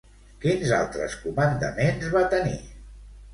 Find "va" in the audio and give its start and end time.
2.17-2.25